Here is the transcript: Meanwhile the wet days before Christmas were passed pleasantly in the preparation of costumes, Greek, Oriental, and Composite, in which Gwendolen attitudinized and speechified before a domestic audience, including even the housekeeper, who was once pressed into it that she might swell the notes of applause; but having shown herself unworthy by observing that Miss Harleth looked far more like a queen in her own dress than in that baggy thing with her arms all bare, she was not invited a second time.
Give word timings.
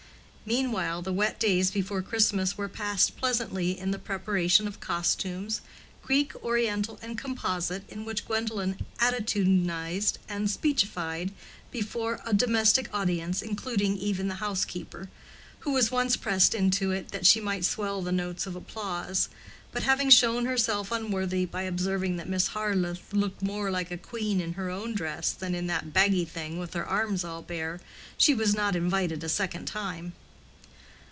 Meanwhile 0.43 1.03
the 1.03 1.13
wet 1.13 1.39
days 1.39 1.71
before 1.71 2.01
Christmas 2.01 2.57
were 2.57 2.67
passed 2.67 3.15
pleasantly 3.15 3.77
in 3.79 3.91
the 3.91 3.99
preparation 3.99 4.67
of 4.67 4.81
costumes, 4.81 5.61
Greek, 6.03 6.35
Oriental, 6.43 6.99
and 7.01 7.17
Composite, 7.17 7.87
in 7.89 8.03
which 8.03 8.25
Gwendolen 8.25 8.83
attitudinized 8.97 10.15
and 10.27 10.49
speechified 10.49 11.31
before 11.69 12.21
a 12.25 12.33
domestic 12.33 12.89
audience, 12.91 13.41
including 13.41 13.97
even 13.97 14.27
the 14.27 14.43
housekeeper, 14.43 15.09
who 15.59 15.71
was 15.71 15.91
once 15.91 16.17
pressed 16.17 16.53
into 16.53 16.91
it 16.91 17.11
that 17.11 17.27
she 17.27 17.39
might 17.39 17.63
swell 17.63 18.01
the 18.01 18.11
notes 18.11 18.45
of 18.45 18.55
applause; 18.55 19.29
but 19.71 19.83
having 19.83 20.09
shown 20.09 20.47
herself 20.47 20.91
unworthy 20.91 21.45
by 21.45 21.61
observing 21.61 22.17
that 22.17 22.27
Miss 22.27 22.47
Harleth 22.47 23.13
looked 23.13 23.39
far 23.39 23.47
more 23.47 23.71
like 23.71 23.91
a 23.91 23.97
queen 23.97 24.41
in 24.41 24.53
her 24.53 24.69
own 24.69 24.95
dress 24.95 25.31
than 25.31 25.55
in 25.55 25.67
that 25.67 25.93
baggy 25.93 26.25
thing 26.25 26.57
with 26.57 26.73
her 26.73 26.85
arms 26.85 27.23
all 27.23 27.43
bare, 27.43 27.79
she 28.17 28.33
was 28.33 28.53
not 28.53 28.75
invited 28.75 29.23
a 29.23 29.29
second 29.29 29.65
time. 29.65 30.11